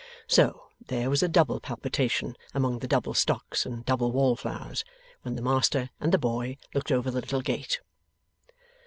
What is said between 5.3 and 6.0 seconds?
the master